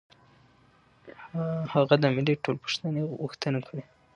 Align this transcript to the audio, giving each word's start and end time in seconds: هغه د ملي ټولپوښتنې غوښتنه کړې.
هغه 1.73 1.95
د 1.99 2.05
ملي 2.15 2.33
ټولپوښتنې 2.43 3.01
غوښتنه 3.21 3.59
کړې. 3.67 3.83